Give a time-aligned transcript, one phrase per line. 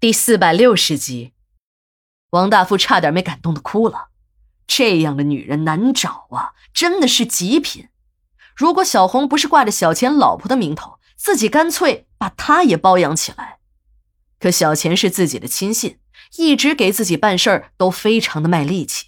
[0.00, 1.32] 第四百六十集，
[2.30, 4.10] 王大富差点没感动的哭了。
[4.64, 7.88] 这样的女人难找啊，真的是极品。
[8.54, 13.58] 如果小红不是挂着小钱老婆的名头，自己干脆把她也包养起来。
[14.38, 15.98] 可小钱是自己的亲信，
[16.36, 19.06] 一直给自己办事儿都非常的卖力气。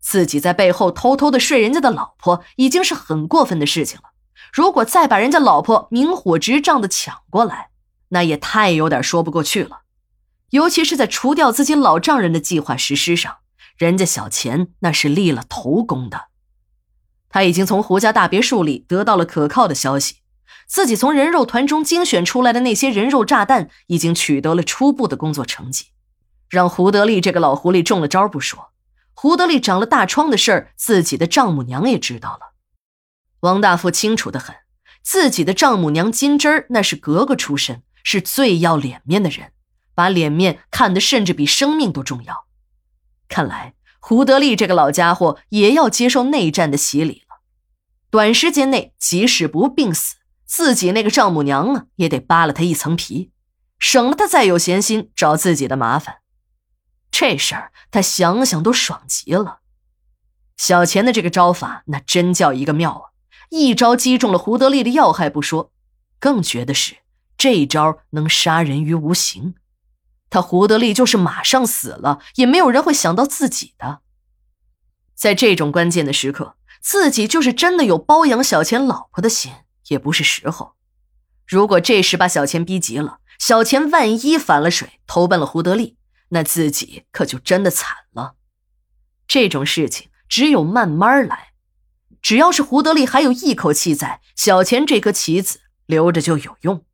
[0.00, 4.10] 自己在背后偷偷的睡人家的老婆，已经是很过分的事情了。
[4.52, 7.70] 如果再把人家老婆明火执仗的抢过来，
[8.10, 9.84] 那也太有点说不过去了。
[10.50, 13.38] 尤其是在除掉自己老丈人的计划实施上，
[13.76, 16.28] 人家小钱那是立了头功的。
[17.28, 20.16] 他已经从胡家大别墅里得到了可靠的消息，
[20.66, 25.86] 自己从人肉团中精选出来的那些人肉炸弹已经取得了初步的工作成绩。
[26.48, 28.70] 让胡德利这个老狐狸中了招不说，
[29.12, 32.54] 胡德利长了大疮的事儿，自己的丈母娘也知道了。
[33.40, 34.54] 王大富清楚的很，
[35.02, 39.50] 自己的丈母娘金枝儿那是格格出身，是最要脸面的人。
[39.96, 42.46] 把脸面看得甚至比生命都重要，
[43.28, 47.40] 看来胡德利这个老家伙也要接受内战的洗礼了。
[48.10, 53.32] 短时间内，即使不病死，自己那个丈母娘啊，也得扒了他一层皮，
[53.78, 56.18] 省了他再有闲心找自己的麻烦。
[57.10, 59.60] 这事儿他想想都爽极了。
[60.56, 63.04] 小钱的这个招法，那真叫一个妙啊！
[63.48, 65.72] 一招击中了胡德利的要害不说，
[66.18, 66.96] 更绝的是
[67.38, 69.54] 这一招能杀人于无形。
[70.28, 74.00] 他胡德利就是马上死了，也没有人会想到自己的。
[75.14, 79.52] 在这种关键的时刻，自己就是真的有包养小钱老婆的心，
[79.88, 80.74] 也不是时候。
[81.46, 85.96] 如果这时把小钱逼急了，小钱万一反了水，投奔了胡德利，
[86.30, 88.34] 那自己可就真的惨了。
[89.28, 91.52] 这种事情只有慢慢来，
[92.20, 96.84] 只要是胡德利还有一口气在，小钱这颗棋子留着就有用。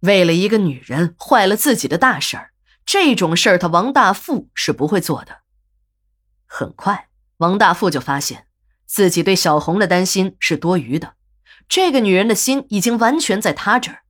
[0.00, 2.50] 为了一个女人坏了自己的大事儿，
[2.86, 5.38] 这种事儿他王大富是不会做的。
[6.46, 8.46] 很快，王大富就发现
[8.86, 11.14] 自己对小红的担心是多余的。
[11.68, 14.02] 这个女人的心已经完全在他这儿，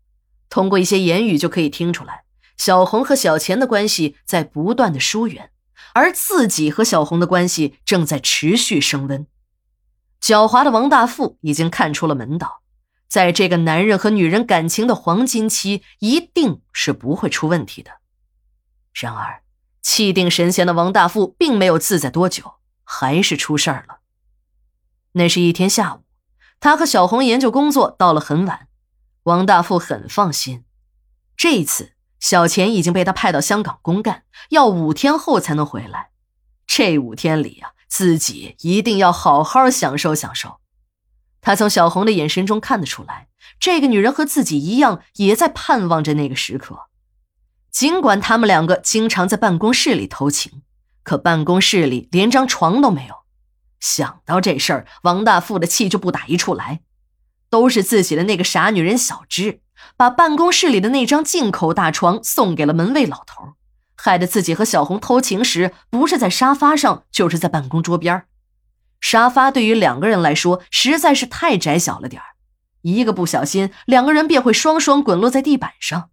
[0.49, 2.25] 通过一些言语就可以听出来，
[2.57, 5.51] 小红和小钱的关系在不断的疏远，
[5.95, 9.27] 而自己和小红的关系正在持续升温。
[10.21, 12.63] 狡猾的王大富已经看出了门道。
[13.09, 17.93] 在这个男人和女人感情的黄金期，一定是不会出问题的。
[18.93, 19.43] 然而，
[19.81, 22.55] 气定神闲的王大富并没有自在多久，
[22.85, 24.01] 还是出事儿了。
[25.13, 26.05] 那是一天下午，
[26.61, 28.69] 他和小红研究工作到了很晚，
[29.23, 30.65] 王大富很放心。
[31.37, 36.11] 这一次，小钱已经被他派到香港公干，要五天后才能回来。
[36.67, 40.61] 这五天里啊，自己一定要好好享受享受。
[41.49, 43.29] 他从小红的眼神中看得出来，
[43.59, 46.89] 这个女人和自己一样，也在盼望着那个时刻。
[47.71, 50.61] 尽管他们两个经常在办公室里偷情，
[51.03, 53.15] 可办公室里连张床都没有。
[53.81, 56.81] 想到这事儿，王大富的气就不打一处来。
[57.49, 59.63] 都是自己的那个傻女人小芝，
[59.97, 63.55] 把办公室里的那张进口大床送给了门卫老头，
[63.97, 68.27] 害得自己和小红偷情时，不是在沙发上，就是在办公桌边儿
[69.01, 72.35] 沙发对于两个人来说实在是太窄小了点儿，
[72.83, 76.11] 一个不小心，两个人便会双双滚落在地板上。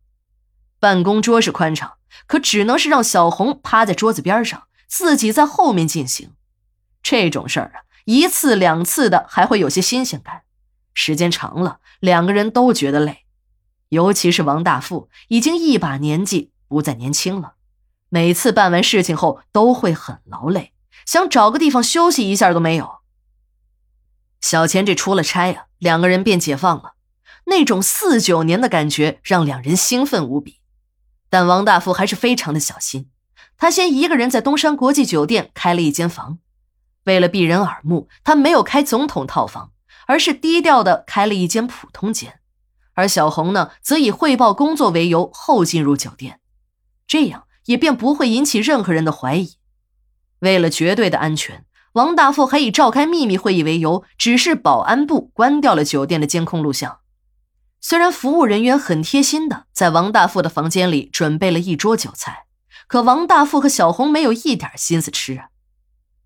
[0.80, 1.94] 办公桌是宽敞，
[2.28, 6.34] 可只能是让小红趴在桌子边上，自己在后面进行。
[7.02, 10.44] 这种事儿啊，一次两次的还会有些新鲜感，
[10.94, 13.26] 时间长了，两个人都觉得累。
[13.90, 17.54] 尤其是王大富，已经一把年纪，不再年轻了，
[18.10, 20.74] 每次办完事情后都会很劳累。
[21.06, 22.98] 想找个地方休息一下都没有。
[24.42, 26.94] 小钱这出了差啊，两个人便解放了，
[27.46, 30.60] 那种四九年的感觉让两人兴奋无比。
[31.30, 33.10] 但王大富还是非常的小心，
[33.58, 36.38] 他先一个人在东山国际酒店开了一间房，
[37.06, 39.72] 为了避人耳目，他没有开总统套房，
[40.08, 42.40] 而是低调的开了一间普通间。
[42.94, 46.40] 而小红呢，则以汇报工作为由后进入酒店，
[47.08, 49.58] 这样也便不会引起任何人的怀疑。
[50.40, 57.00] 为了绝对的安全，王大富还以召开秘密会议为由，指示保安部关掉了酒店的监控录像。
[57.80, 62.46] 虽然服务人员很贴心的在王大富的房间里准备了一桌酒菜，
[62.88, 65.50] 可王大富和小红没有一点心思吃啊。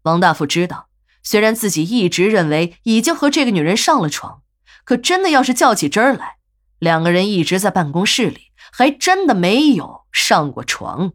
[0.04, 0.88] 王大富知道，
[1.22, 4.42] 虽然自己一直认为已经和这个女人上了床，
[4.86, 6.38] 可真的要是较起真儿来，
[6.80, 11.12] 两个人一直在办公室里，还真的没有上过床。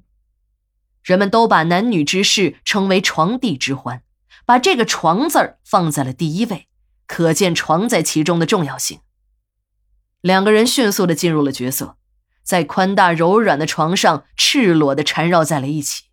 [1.04, 4.02] 人们都把男女之事称为“床地之欢”，
[4.46, 6.66] 把这个“床”字儿放在了第一位，
[7.06, 9.00] 可见床在其中的重要性。
[10.22, 11.98] 两个人迅速的进入了角色，
[12.42, 16.03] 在宽大柔软的床上赤裸的缠绕在了一起。